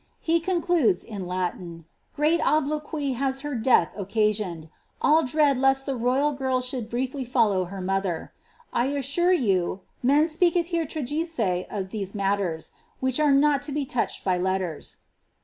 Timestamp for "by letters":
14.23-14.97